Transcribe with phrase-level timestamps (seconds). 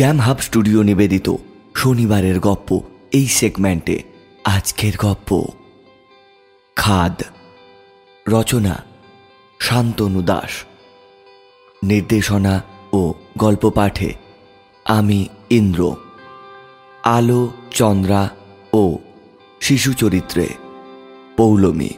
[0.00, 1.34] Jam Hub studio নিবেদিত
[1.76, 2.80] শনিবারের গপ্প
[3.12, 4.02] এই সেগমেন্টে
[4.44, 5.46] আজকের গপ্প।
[6.76, 7.22] খাদ।
[8.28, 8.84] রচনা
[9.60, 10.50] শান্তনু দাস।
[11.82, 14.14] নির্দেশনা ও গল্প পাঠে
[14.84, 15.96] আমি ইন্দ্র।
[17.02, 18.30] আলো, চন্দ্রা
[18.72, 18.98] ও
[19.60, 20.48] শিশু চরিত্রে
[21.36, 21.90] পৌলমী।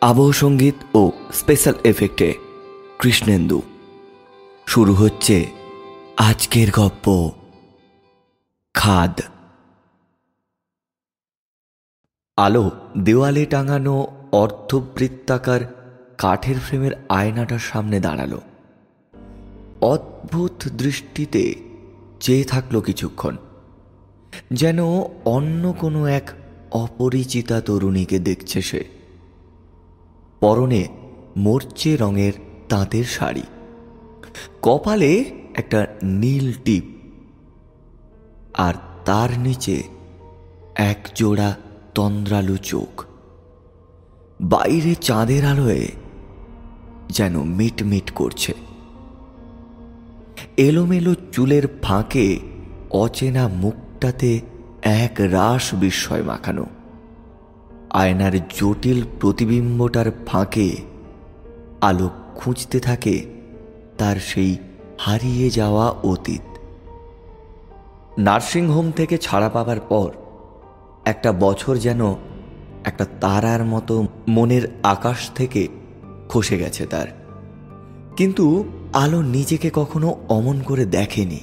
[0.00, 2.34] আবহ সংগীত ও স্পেশাল এফেক্টে
[2.98, 3.62] কৃষ্ণেন্দু।
[4.66, 5.65] শুরু হচ্ছে
[6.16, 7.30] আজকের গপ্প
[8.74, 9.20] খাদ।
[12.36, 15.60] আলো, দেওয়ালে টাঙানো অর্ধবৃত্তাকার
[16.18, 18.38] কাঠের ফ্রেমের আয়নাটার সামনে দাঁড়াল।
[19.80, 21.54] অদ্ভুত দৃষ্টিতে
[22.20, 23.36] চেয়ে থাকল কিছুক্ষণ,
[24.52, 24.78] যেন
[25.24, 26.30] অন্য কোনো এক
[26.72, 28.84] অপরিচিতা তরুণীকে দেখছে সে।
[30.40, 30.88] পরনে
[31.36, 32.32] মোর্চে রঙের
[32.68, 33.42] তাঁতের শাড়ি।
[34.62, 35.12] কপালে
[35.56, 36.84] একটা নীল টিপ
[38.54, 39.82] আর তার নিচে
[40.74, 41.56] এক জোড়া
[41.94, 43.04] তন্দ্রালু চোখ।
[44.40, 45.88] বাইরে চাঁদের আলোয়
[47.08, 48.54] যেন মিটমিট করছে।
[50.56, 52.38] এলোমেলো চুলের ফাঁকে
[52.90, 54.40] অচেনা মুখটাতে
[54.82, 56.66] এক রাস বিস্ময় মাখানো।
[57.90, 60.76] আয়নার জটিল প্রতিবিম্বটার ফাঁকে
[61.80, 63.24] আলো খুঁজতে থাকে
[63.98, 64.56] তার সেই
[64.98, 66.58] হারিয়ে যাওয়া অতীত।
[68.18, 70.10] নার্সিংহোম থেকে ছাড়া পাবার পর
[71.04, 72.14] একটা বছর যেন
[72.84, 75.68] একটা তারার মতো মনের আকাশ থেকে
[76.28, 77.06] খসে গেছে তার।
[78.16, 81.40] কিন্তু আলো নিজেকে কখনো অমন করে দেখেনি।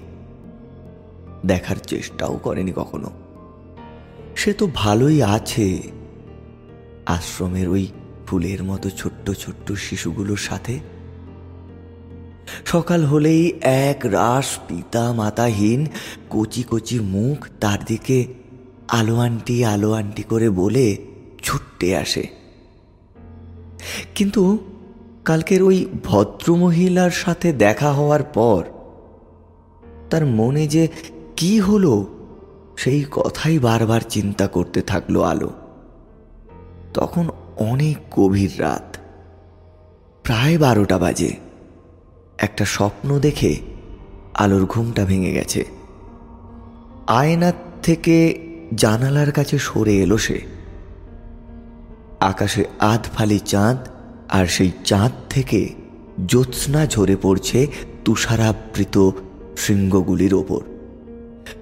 [1.45, 3.11] দেখার চেষ্টাও করেনি কখনো।
[4.35, 5.81] সে তো ভালোই আছে।
[7.05, 7.87] আশ্রমের ওই
[8.27, 10.79] ফুলের মতো ছোট্ট ছোট্ট শিশুগুলোর সাথে
[12.65, 15.87] সকাল হলেই এক রাস পিতা মাতাহীন
[16.29, 18.33] কচি কচি মুখ তার দিকে
[18.87, 20.97] আলো আন্টি আলো আন্টি করে বলে
[21.43, 22.27] ছুটতে আসে।
[24.15, 24.57] কিন্তু
[25.25, 28.63] কালকের ওই ভদ্রমহিলার সাথে দেখা হওয়ার পর
[30.09, 30.87] তার মনে যে
[31.35, 32.07] কি হলো,
[32.77, 35.49] সেই কথাই বারবার চিন্তা করতে থাকল আলো।
[36.93, 38.97] তখন অনেক গভীর রাত,
[40.23, 41.42] প্রায় বারোটা বাজে।
[42.37, 43.59] একটা স্বপ্ন দেখে
[44.33, 45.65] আলোর ঘুমটা ভেঙে গেছে।
[47.07, 48.39] আয়নার থেকে
[48.75, 50.41] জানালার কাছে সরে এলো সে।
[52.19, 53.77] আকাশে আধ ফালি চাঁদ
[54.29, 55.69] আর সেই চাঁদ থেকে
[56.27, 57.67] জ্যোৎস্না ঝরে পড়ছে
[58.05, 59.09] তুষারাবৃত
[59.57, 60.61] শৃঙ্গগুলির ওপর।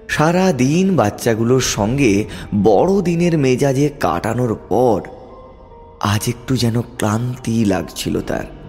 [0.08, 2.24] সারা দিন বাচ্চাগুলোর সঙ্গে
[2.64, 5.02] বড় দিনের মেজাজে কাটানোর পর
[6.00, 8.61] আজ একটু যেন ক্লান্তি লাগছিল তার।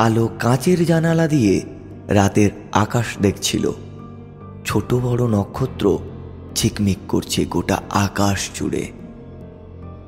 [0.00, 1.62] আলো কাঁচের জানালা দিয়ে
[2.08, 3.70] রাতের আকাশ দেখছিল।
[4.64, 5.98] ছোট বড় নক্ষত্র
[6.54, 8.84] ঝিকমিক করছে গোটা আকাশ জুড়ে।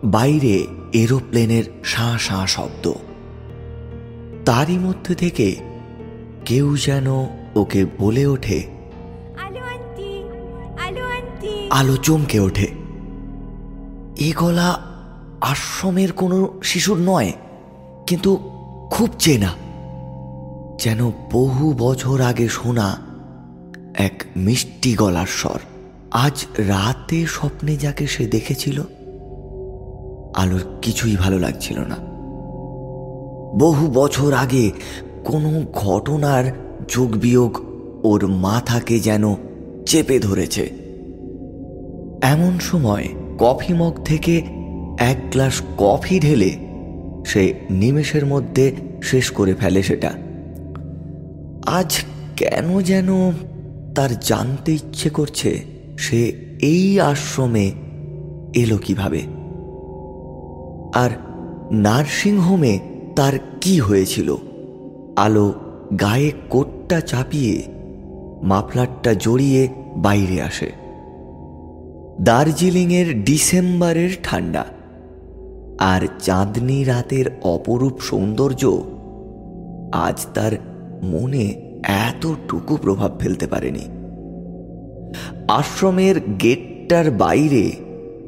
[0.05, 2.93] বাইরে এরোপ্লেনের শাঁ শাঁ শব্দ।
[4.47, 5.57] তারই মধ্যে থেকে
[6.45, 7.07] কেউ যেন
[7.57, 8.59] ওকে বলে ওঠে
[11.71, 12.69] আলো চমকে ওঠে।
[14.19, 14.71] এ গলা
[15.41, 17.33] আশ্রমের কোনো শিশুর নয়
[18.07, 18.31] কিন্তু
[18.91, 19.62] খুব চেনা।
[20.82, 22.97] যেন বহু বছর আগে শোনা
[23.98, 25.60] এক মিষ্টি গলার স্বর।
[26.10, 28.82] আজ রাতে স্বপ্নে যাকে সে দেখেছিল,
[30.34, 31.96] আলোর কিছুই ভালো লাগছিল না।
[33.58, 34.70] বহু বছর আগে
[35.25, 36.44] কোনো ঘটনার
[36.88, 37.52] যোগ বিয়োগ
[38.05, 39.35] ওর মাথাকে যেন
[39.87, 40.64] চেপে ধরেছে।
[42.23, 43.08] এমন সময়
[43.38, 44.43] কফি মগ থেকে
[44.99, 46.56] এক গ্লাস কফি ঢেলে
[47.26, 50.31] সে নিমেষের মধ্যে শেষ করে ফেলে সেটা।
[51.67, 52.00] আজ
[52.37, 53.09] কেন যেন
[53.94, 55.64] তার জানতে ইচ্ছে করছে
[55.99, 56.26] সে
[56.62, 57.73] এই আশ্রমে
[58.55, 59.23] এলো কীভাবে?
[60.94, 61.11] আর
[61.73, 62.79] নার্সিংহোমে
[63.17, 64.37] তার কি হয়েছিল?
[65.17, 65.55] আলো
[66.00, 67.62] গায়ে কোটটা চাপিয়ে
[68.43, 70.73] মাফলারটা জড়িয়ে বাইরে আসে।
[72.20, 74.64] দার্জিলিংয়ের ডিসেম্বরের ঠান্ডা।
[75.79, 78.82] আর চাঁদনি রাতের অপরূপ সৌন্দর্য
[79.93, 80.53] আজ তার
[81.02, 83.88] মনে এতটুকু প্রভাব ফেলতে পারেনি।
[85.49, 87.72] আশ্রমের গেটটার বাইরে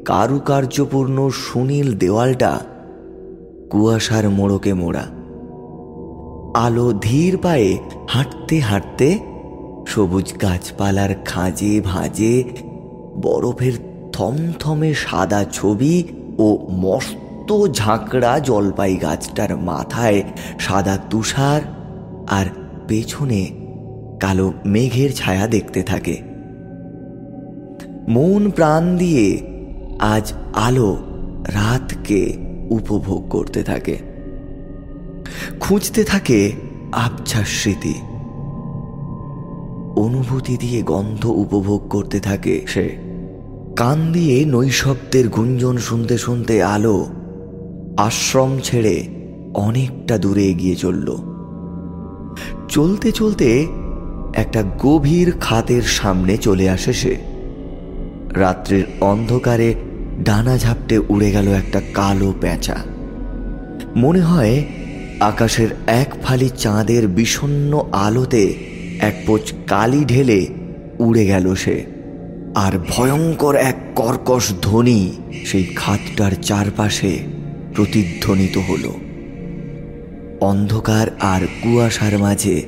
[0.05, 2.59] কারুকার্যপূর্ণ সুনীল দেওয়ালটা
[3.69, 5.05] কুয়াশার মোড়কে মোড়া।
[6.59, 7.77] আলো ধীর পায়ে
[8.09, 9.19] হাঁটতে হাঁটতে
[9.87, 12.43] সবুজ গাছপালার খাঁজে ভাঁজে
[13.21, 13.73] বরফের
[14.13, 16.03] থমথমে সাদা ছবি
[16.37, 20.23] ও মস্ত ঝাঁকড়া জলপাই গাছটার মাথায়
[20.59, 21.61] সাদা তুষার
[22.29, 22.45] আর
[22.87, 23.47] পেছনে
[24.19, 26.21] কালো মেঘের ছায়া দেখতে থাকে।
[28.07, 29.41] মন প্রাণ দিয়ে
[29.99, 30.97] আজ আলো
[31.47, 32.33] রাতকে
[32.69, 33.97] উপভোগ করতে থাকে।
[35.59, 36.51] খুঁজতে থাকে
[36.91, 37.93] আবছা স্মৃতি।
[40.01, 42.95] অনুভূতি দিয়ে গন্ধ উপভোগ করতে থাকে সে।
[43.75, 47.05] কান দিয়ে নৈশব্দের গুঞ্জন শুনতে শুনতে আলো
[47.97, 49.07] আশ্রম ছেড়ে
[49.53, 51.34] অনেকটা দূরে এগিয়ে চলল।
[52.75, 53.67] চলতে চলতে
[54.35, 57.15] একটা গভীর খাতের সামনে চলে আসে সে।
[58.35, 59.75] রাত্রের অন্ধকারে
[60.23, 62.75] ডানা ঝাপটে উড়ে গেল একটা কালো পেঁচা।
[63.95, 64.63] মনে হয়
[65.19, 68.53] আকাশের এক ফালি চাঁদের বিষণ্ন আলোতে
[68.99, 70.47] এক পোচ কালি ঢেলে
[70.99, 71.85] উড়ে গেল সে।
[72.55, 75.11] আর ভয়ঙ্কর এক কর্কশ ধ্বনি
[75.45, 77.19] সেই খাতটার চারপাশে
[77.75, 79.04] প্রতিধ্বনিত হলো।
[80.41, 82.63] অন্ধকার আর কুয়াশার মাঝে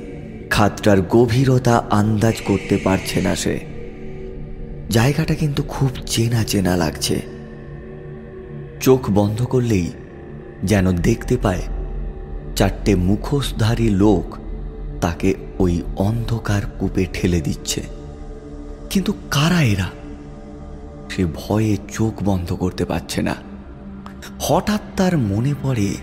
[0.50, 3.60] খাতটার গভীরতা আন্দাজ করতে পারছে না সে।
[4.90, 7.22] জায়গাটা কিন্তু খুব চেনা চেনা লাগছে।
[8.82, 9.92] চোখ বন্ধ করলেই
[10.64, 11.62] যেন দেখতে পায়
[12.56, 14.38] চারটে মুখোশধারী লোক
[15.02, 17.82] তাকে ওই অন্ধকার কূপে ঠেলে দিচ্ছে।
[18.90, 19.90] কিন্তু কারা এরা?
[21.10, 23.36] সে ভয়ে চোখ বন্ধ করতে পারছে না।
[24.40, 25.96] হঠাৎ তার মনে পড়ে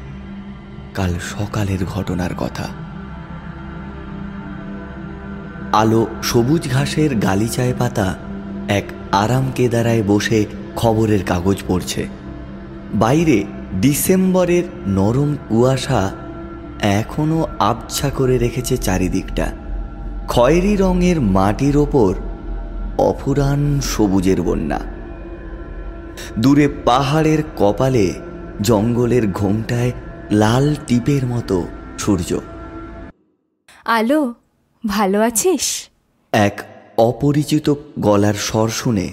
[0.94, 2.66] কাল সকালের ঘটনার কথা।
[5.72, 8.14] আলো সবুজ ঘাসের গালিচায় পাতা
[8.68, 10.44] এক আরাম কেদারায় বসে
[10.76, 12.06] খবরের কাগজ পড়ছে।
[12.94, 13.44] বাইরে
[13.80, 16.10] ডিসেম্বরের নরম কুয়াশা
[16.80, 19.52] এখনও আবছা করে রেখেছে চারিদিকটা।
[20.28, 22.14] খয়েরি রঙের মাটির ওপর
[22.98, 24.80] অফুরান সবুজের বন্যা।
[26.38, 28.12] দূরে পাহাড়ের কপালে
[28.62, 29.92] জঙ্গলের ঘোমটায়
[30.30, 31.66] লাল টিপের মতো
[31.98, 32.40] সূর্য।
[33.84, 34.34] আলো
[34.86, 35.88] ভালো আছিস?
[36.32, 36.62] এক
[36.98, 39.12] অপরিচিত গলার স্বর শুনে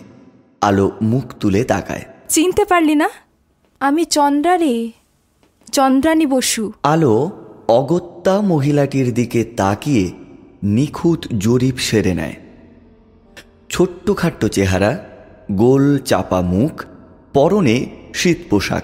[0.61, 3.09] আলো মুখ তুলে তাকায়। চিনতে পারলি না?
[3.79, 4.91] আমি চন্দ্রা রে
[5.71, 7.31] চন্দ্রানী বসু। আলো
[7.67, 10.11] অগত্যা মহিলাটির দিকে তাকিয়ে
[10.63, 12.35] নিখুঁত জরিপ সেরে নেয়।
[13.69, 15.05] ছোট্টখাট্ট চেহারা
[15.51, 16.85] গোল চাপা মুখ
[17.33, 18.83] পরনে শীত পোশাক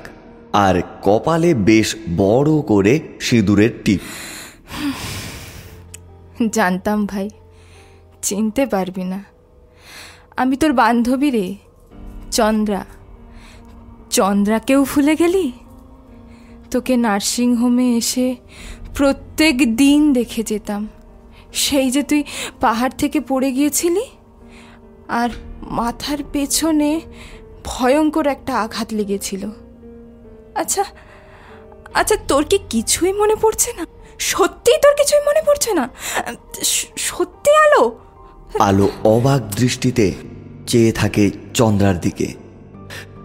[0.57, 3.99] আর কপালে বেশ বড় করে সিঁদুরের টিপ।
[6.51, 7.29] জানতাম ভাই,
[8.21, 9.23] চিনতে পারবি না।
[10.37, 11.55] আমি তোর বান্ধবী রে,
[12.31, 12.85] চন্দ্রা।
[14.09, 15.51] চন্দ্রাকেও ভুলে গেলি?
[16.71, 18.35] তোকে নার্সিং হোমে এসে
[18.95, 20.87] প্রত্যেক দিন দেখে যেতাম।
[21.53, 22.23] সেই যে তুই
[22.59, 24.05] পাহাড় থেকে পড়ে গিয়েছিলি?
[25.07, 25.29] আর
[25.61, 27.01] মাথার পেছনে
[27.65, 29.49] ভয়ঙ্কর একটা আঘাত লেগেছিল।
[30.57, 30.83] আচ্ছা
[31.93, 33.85] আচ্ছা তোর কি কিছুই মনে পড়ছে না?
[34.19, 35.89] সত্যিই তোর কিছুই মনে পড়ছে না?
[36.97, 37.99] সত্যি আলো?
[38.59, 40.13] আলো অবাক দৃষ্টিতে
[40.67, 42.27] চেয়ে থাকে চন্দ্রার দিকে।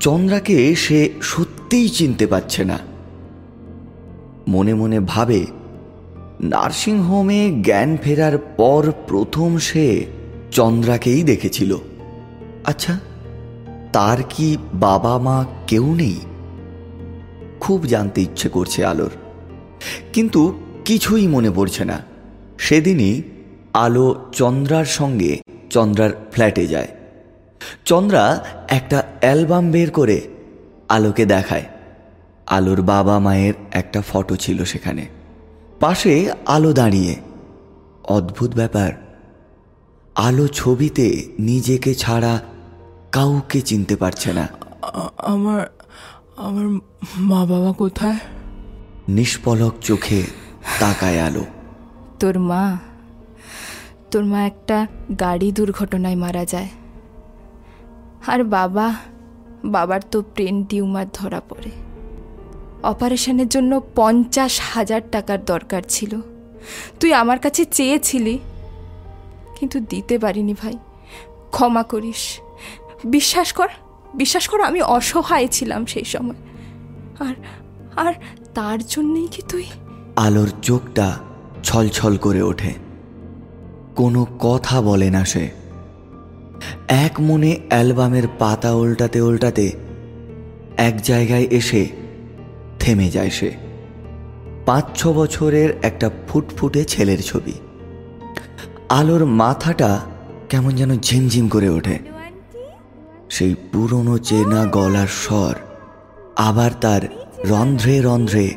[0.01, 2.79] চন্দ্রাকে সে সত্যিই চিনতে পারছে না।
[4.49, 5.47] মনে মনে ভাবে,
[6.41, 10.07] নার্সিংহোমে জ্ঞান ফেরার পর প্রথম সে
[10.51, 11.77] চন্দ্রাকেই দেখেছিল।
[12.65, 12.99] আচ্ছা
[13.93, 16.17] তার কি বাবা মা কেউ নেই?
[17.63, 19.11] খুব জানতে ইচ্ছে করছে আলোর।
[20.13, 21.99] কিন্তু কিছুই মনে পড়ছে না।
[22.59, 23.23] সেদিনই
[23.75, 25.41] আলো চন্দ্রার সঙ্গে
[25.71, 26.89] চন্দ্রার ফ্ল্যাটে যায়।
[27.85, 30.21] চন্দ্রা একটা অ্যালবাম বের করে
[30.89, 31.65] আলোকে দেখায়।
[32.47, 35.07] আলোর বাবা মায়ের একটা ফটো ছিল সেখানে।
[35.81, 37.17] পাশে আলো দাঁড়িয়ে।
[38.05, 38.93] অদ্ভুত ব্যাপার।
[40.15, 42.41] আলো ছবিতে নিজেকে ছাড়া
[43.13, 44.49] কাউকে চিনতে পারছে না।
[45.19, 45.67] আমার
[46.37, 46.67] আমার
[47.17, 48.17] মা বাবা কোথায়?
[49.09, 50.23] নিষ্পলক চোখে
[50.81, 51.45] তাকায় আলো।
[52.21, 52.79] তোর মা
[54.11, 54.87] তোর মা একটা
[55.21, 56.69] গাড়ি দুর্ঘটনায় মারা যায়।
[58.27, 58.95] আর বাবা
[59.65, 61.71] বাবার তো ব্রেন টিউমার ধরা পড়ে।
[62.83, 66.21] অপারেশনের জন্য পঞ্চাশ হাজার টাকার দরকার ছিল।
[67.01, 68.39] তুই আমার কাছে চেয়েছিলি
[69.61, 70.79] কিন্তু দিতে পারিনি ভাই।
[71.51, 72.41] ক্ষমা করিস।
[73.05, 73.69] বিশ্বাস কর
[74.15, 76.37] বিশ্বাস করো, আমি অসহায় ছিলাম সেই সময়।
[77.29, 77.35] আর
[77.97, 78.15] আর
[78.55, 79.65] তার জন্যই কি তুই?
[80.17, 81.19] আলোর চোখটা
[81.63, 82.75] ছলছল করে ওঠে।
[83.97, 85.51] কোনো কথা বলে না সে।
[86.89, 89.73] এক মনে অ্যালবামের পাতা উল্টাতে উল্টাতে
[90.77, 91.87] এক জায়গায় এসে
[92.81, 93.55] থেমে যায় সে।
[94.67, 97.53] পাঁচ ছ বছরের একটা ফুটফুটে ছেলের ছবি।
[98.89, 100.01] আলোর মাথাটা
[100.49, 102.12] কেমন যেন ঝিমঝিম করে ওঠে।
[103.33, 105.55] সেই পুরনো চেনা গলার স্বর
[106.37, 107.03] আবার তার
[107.45, 108.55] রন্ধ্রে রন্ধ্রে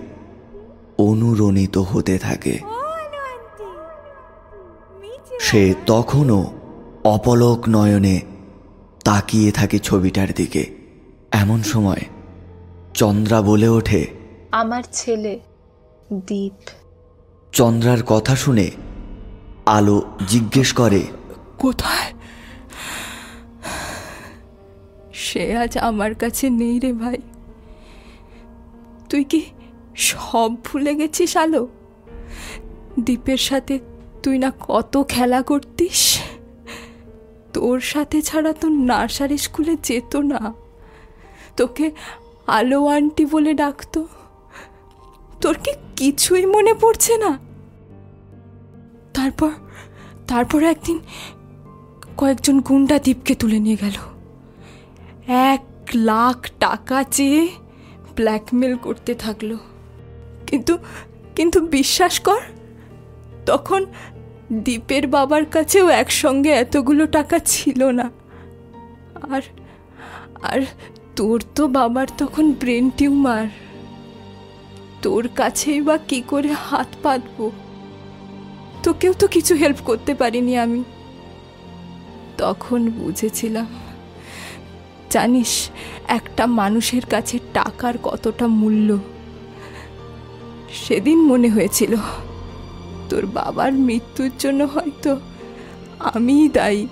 [0.98, 2.60] অনুরণিত হতে থাকে।
[5.40, 6.54] সে তখনও
[7.04, 8.22] অপলক নয়নে
[9.04, 10.64] তাকিয়ে থাকে ছবিটার দিকে।
[11.32, 12.04] এমন সময়
[12.94, 14.08] চন্দ্রা বলে ওঠে
[14.52, 15.40] আমার ছেলে
[16.14, 16.70] দীপ।
[17.52, 18.72] চন্দ্রার কথা শুনে
[19.66, 21.02] আলো জিজ্ঞেস করে
[21.58, 22.15] কোথায়?
[25.36, 27.18] সে আজ আমার কাছে নেই রে ভাই।
[29.10, 29.46] তুই কি
[29.96, 31.68] সব ভুলে গেছিস আলো?
[33.00, 33.80] দীপের সাথে
[34.24, 36.22] তুই না কত খেলা করতিস?
[37.54, 40.54] তোর সাথে ছাড়া তো নার্সারি স্কুলে যেত না।
[41.58, 41.92] তোকে
[42.48, 44.08] আলো আন্টি বলে ডাকতো।
[45.42, 47.40] তোর কি কিছুই মনে পড়ছে না?
[49.14, 49.52] তারপর
[50.28, 51.00] তারপর একদিন
[52.18, 54.15] কয়েকজন গুন্ডা দ্বীপকে তুলে নিয়ে গেল।
[55.28, 55.66] এক
[55.96, 57.48] লাখ টাকা চেয়ে
[58.16, 59.58] ব্ল্যাকমেল করতে থাকল।
[60.48, 60.78] কিন্তু
[61.36, 62.42] কিন্তু বিশ্বাস কর,
[63.46, 63.86] তখন
[64.54, 68.12] দীপের বাবার কাছেও একসঙ্গে এতগুলো টাকা ছিল না।
[69.32, 69.42] আর
[70.42, 70.62] আর
[71.16, 73.48] তোর তো বাবার তখন ব্রেন টিউমার।
[75.02, 77.52] তোর কাছেই বা কি করে হাত পাতবো?
[78.84, 80.84] তোকেও তো কিছু হেল্প করতে পারিনি আমি।
[82.38, 83.85] তখন বুঝেছিলাম
[85.16, 85.70] জানিস,
[86.08, 88.98] একটা মানুষের কাছে টাকার কতটা মূল্য?
[90.74, 91.96] সেদিন মনে হয়েছিল,
[93.10, 95.20] তোর বাবার মৃত্যুর জন্য হয়তো
[96.00, 96.88] আমিই দায়ী।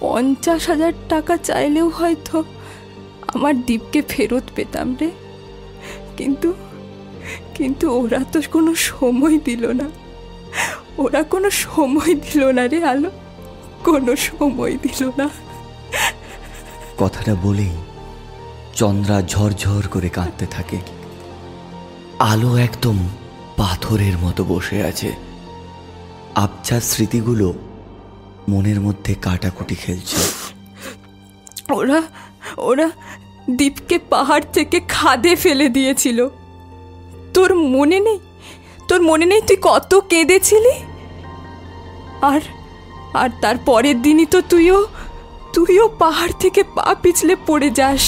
[0.00, 2.44] পঞ্চাশ হাজার টাকা চাইলেও হয়তো
[3.26, 5.10] আমার দ্বীপকে ফেরত পেতাম রে।
[6.16, 6.54] কিন্তু
[7.54, 9.90] কিন্তু ওরা তো কোনো সময় দিল না।
[10.98, 13.10] ওরা কোনো সময় দিল না রে আলো।
[13.84, 15.47] কোনো সময় দিল না।
[16.98, 17.70] কথাটা বলেই
[18.74, 20.78] চন্দ্রা ঝরঝর করে কাঁদতে থাকে।
[22.18, 23.08] আলো একদম
[23.56, 25.12] পাথরের মতো বসে আছে।
[26.34, 27.54] আবছার স্মৃতিগুলো
[28.48, 30.16] মনের মধ্যে কাটাকুটি খেলছে।
[31.72, 32.02] ওরা
[32.58, 32.90] ওরা
[33.50, 36.28] দ্বীপকে পাহাড় থেকে খাদে ফেলে দিয়েছিল।
[37.34, 38.18] তোর মনে নেই?
[38.88, 40.74] তোর মনে নেই তুই কত কেঁদেছিলি?
[42.22, 42.40] আর
[43.14, 44.86] আর তার পরের দিনই তো তুইও
[45.58, 48.04] তুইও পাহাড় থেকে পা পিছলে পড়ে যাস।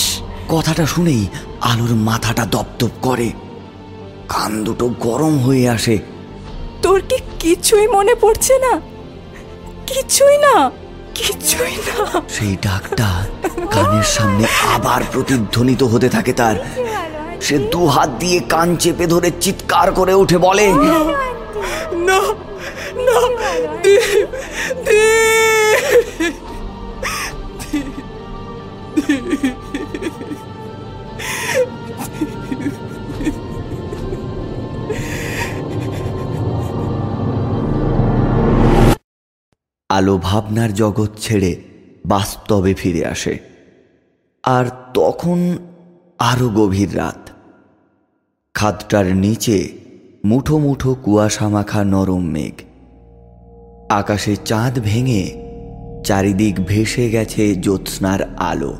[0.48, 1.22] কথাটা শুনেই
[1.60, 3.28] আলোর মাথাটা দপদপ করে।
[4.28, 5.98] কান দুটো গরম হয়ে আসে।
[6.82, 8.72] তোর কি কিছুই মনে পড়ছে না?
[9.86, 10.54] কিছুই না
[11.14, 13.08] কিছুই না। সেই ডাকটা
[13.70, 16.56] কানের সামনে আবার প্রতিধ্বনিত হতে থাকে তার।
[17.40, 20.66] সে দু হাত দিয়ে কান চেপে ধরে চিৎকার করে উঠে বলে
[22.08, 22.20] না
[23.06, 23.18] না
[40.00, 41.56] আলো ভাবনার জগৎ ছেড়ে
[42.06, 43.38] বাস্তবে ফিরে আসে।
[44.42, 44.64] আর
[44.94, 45.58] তখন
[46.18, 47.30] আরও গভীর রাত।
[48.54, 49.68] খাদটার নিচে
[50.24, 52.52] মুঠো মুঠো কুয়াশা মাখা নরম মেঘ।
[53.90, 55.30] আকাশে চাঁদ ভেঙে
[56.04, 58.74] চারিদিক ভেসে গেছে জ্যোৎস্নার আলো।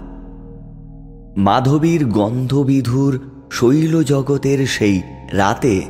[1.37, 5.83] মাধবীর গন্ধবিধুর শৈল জগতের সেই রাতে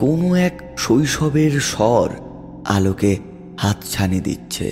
[0.00, 2.10] কোনো এক শৈশবের স্বর
[2.66, 3.16] আলোকে
[3.60, 4.70] হাতছানি দিচ্ছে।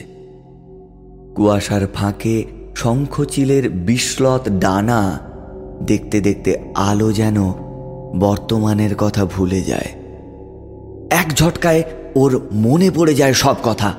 [1.37, 2.45] কুয়াশার ফাঁকে
[2.77, 5.19] শঙ্খচিলের বিস্লত ডানা
[5.83, 7.53] দেখতে দেখতে আলো যেন
[8.19, 9.91] বর্তমানের কথা ভুলে যায়।
[11.11, 11.83] এক ঝটকায়
[12.17, 13.95] ওর মনে পড়ে যায় সব কথা।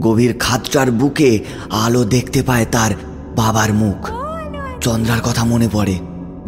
[0.00, 1.38] গভীর খাতটার বুকে
[1.70, 2.90] আলো দেখতে পায় তার
[3.36, 4.10] বাবার মুখ।
[4.80, 5.94] চন্দ্রার কথা মনে পড়ে,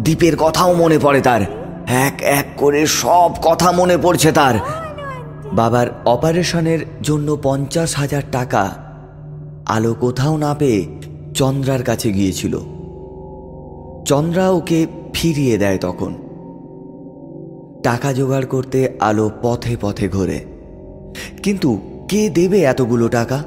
[0.00, 1.42] দ্বীপের কথাও মনে পড়ে তার।
[1.88, 4.54] এক এক করে সব কথা মনে পড়ছে তার।
[5.52, 8.76] বাবার অপারেশনের জন্য পঞ্চাশ হাজার টাকা
[9.66, 10.86] আলো কোথাও না পেয়ে
[11.34, 12.58] চন্দ্রার কাছে গিয়েছিল।
[14.04, 16.14] চন্দ্রা ওকে ফিরিয়ে দেয় তখন।
[17.82, 20.44] টাকা জোগাড় করতে আলো পথে পথে ঘোরে।
[21.42, 23.44] কিন্তু কে দেবে এতগুলো টাকা?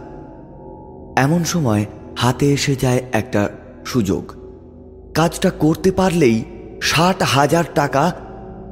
[1.16, 1.86] এমন সময়
[2.18, 3.50] হাতে এসে যায় একটা
[3.86, 4.32] সুযোগ।
[5.14, 6.44] কাজটা করতে পারলেই
[6.82, 8.14] ষাট হাজার টাকা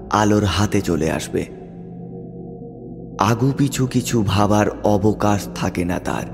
[0.09, 1.60] আলোর হাতে চলে আসবে।
[3.21, 6.25] আগুপিছু কিছু ভাবার অবকাশ থাকে না তার।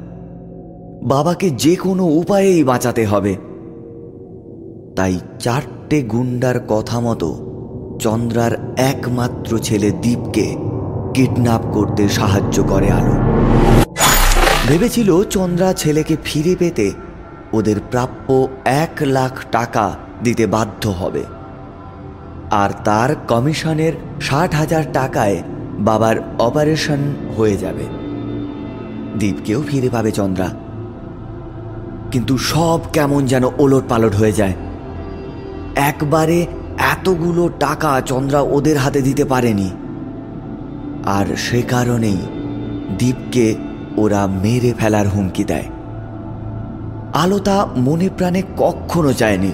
[1.04, 3.36] বাবাকে যে কোনো উপায়েই বাঁচাতে হবে।
[4.96, 7.30] তাই চারটে গুন্ডার কথা মতো
[8.00, 10.56] চন্দ্রার একমাত্র ছেলে দীপকে
[11.14, 13.16] কিডন্যাপ করতে সাহায্য করে আলো।
[14.68, 16.92] ভেবেছিল চন্দ্রা ছেলেকে ফিরে পেতে
[17.54, 21.24] ওদের প্রাপ্য এক লাখ টাকা দিতে বাধ্য হবে।
[22.52, 25.44] আর তার কমিশনের ষাট হাজার টাকায়
[25.80, 26.98] বাবার অপারেশন
[27.38, 27.84] হয়ে যাবে।
[29.20, 30.50] দীপকেও ফিরে পাবে চন্দ্রা।
[32.12, 34.54] কিন্তু সব কেমন যেন ওলট পালট হয়ে যায়।
[35.76, 36.46] একবারে
[36.78, 39.72] এতগুলো টাকা চন্দ্রা ওদের হাতে দিতে পারেনি।
[41.06, 42.18] আর সে কারণেই
[43.00, 43.56] দীপকে
[43.98, 45.66] ওরা মেরে ফেলার হুমকি দেয়।
[47.14, 49.52] আলোতা মনে প্রাণে কখনো চায়নি।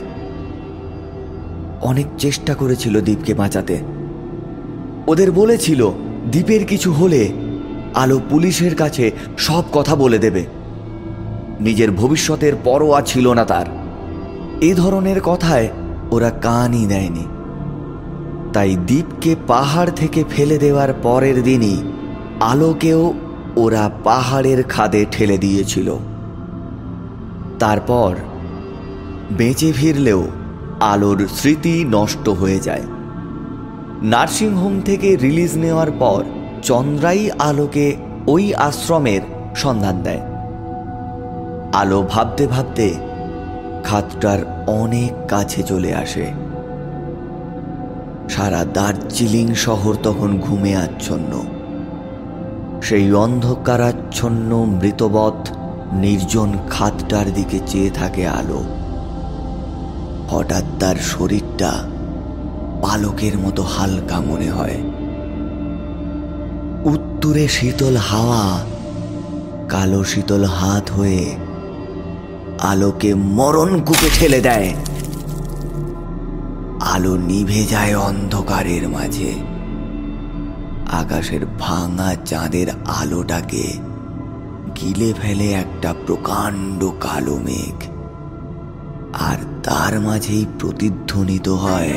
[1.81, 3.79] অনেক চেষ্টা করেছিল দীপকে বাঁচাতে।
[5.07, 5.91] ওদের বলেছিল
[6.31, 7.31] দ্বীপের কিছু হলে
[7.95, 10.45] আলো পুলিশের কাছে সব কথা বলে দেবে।
[11.59, 13.65] নিজের ভবিষ্যতের পরোয়া ছিল না তার।
[14.61, 15.69] এ ধরনের কথায়
[16.11, 17.25] ওরা কানই দেয়নি
[18.53, 21.83] তাই দ্বীপকে পাহাড় থেকে ফেলে দেওয়ার পরের দিনই
[22.39, 23.13] আলোকেও
[23.55, 25.95] ওরা পাহাড়ের খাদে ঠেলে দিয়েছিল।
[27.59, 28.15] তারপর
[29.31, 30.27] বেঁচে ফিরলেও
[30.79, 32.81] আলোর স্মৃতি নষ্ট হয়ে যায়।
[34.03, 36.23] নার্সিংহোম থেকে রিলিজ নেওয়ার পর
[36.61, 37.95] চন্দ্রাই আলোকে
[38.27, 39.21] ওই আশ্রমের
[39.55, 40.21] সন্ধান দেয়।
[41.73, 42.93] আলো ভাবতে ভাবতে
[43.83, 46.31] খাতটার অনেক কাছে চলে আসে।
[48.29, 51.41] সারা দার্জিলিং শহর তখন ঘুমে আচ্ছন্ন।
[52.81, 55.47] সেই অন্ধকারাচ্ছন্ন মৃতবধ
[55.93, 58.63] নির্জন খাতটার দিকে চেয়ে থাকে আলো।
[60.29, 61.92] হঠাৎ তার শরীরটা
[62.83, 64.77] পালকের মতো হালকা মনে হয়।
[66.93, 68.65] উত্তরে শীতল হাওয়া,
[69.69, 71.35] কালো শীতল হাত হয়ে
[72.61, 74.73] আলোকে মরণ কূপে ঠেলে দেয়।
[76.81, 79.33] আলো নিভে যায় অন্ধকারের মাঝে।
[80.91, 83.73] আকাশের ভাঙা চাঁদের আলোটাকে
[84.81, 87.79] গিলে ফেলে একটা প্রকাণ্ড কালো মেঘ।
[89.13, 91.93] আর তার মাঝেই প্রতিধ্বনিত হয়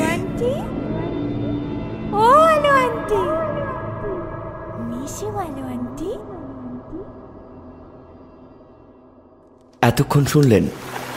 [9.89, 10.63] এতক্ষণ শুনলেন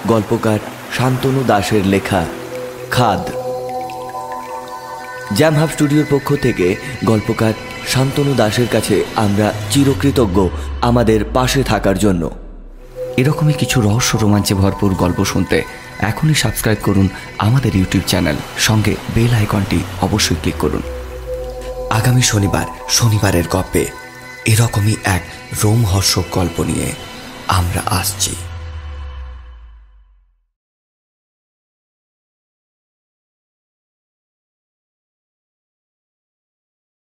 [0.08, 0.58] গল্পকার
[0.98, 2.24] শান্তনু দাসের লেখা
[2.90, 3.22] খাদ।
[5.34, 7.52] জ্যাম হাব স্টুডিওর পক্ষ থেকে গল্পকার
[7.88, 10.38] শান্তনু দাসের কাছে আমরা চিরকৃতজ্ঞ
[10.80, 12.30] আমাদের পাশে থাকার জন্য।
[13.16, 15.62] এরকমই কিছু রহস্য রোমাঞ্চে ভরপুর গল্প শুনতে
[16.00, 20.82] এখনই সাবস্ক্রাইব করুন আমাদের ইউটিউব চ্যানেল। সঙ্গে বেল আইকনটি অবশ্যই ক্লিক করুন।
[21.90, 23.82] আগামী শনিবার শনিবারের গল্পে
[24.52, 25.22] এরকমই এক
[25.62, 26.88] রোমহর্ষক গল্প নিয়ে
[27.58, 28.32] আমরা আসছি।